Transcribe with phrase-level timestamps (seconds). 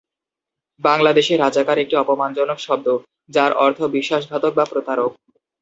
[0.81, 2.87] বাংলাদেশে, রাজাকার একটি অপমানজনক শব্দ,
[3.29, 5.11] যার অর্থ বিশ্বাসঘাতক বা প্রতারক।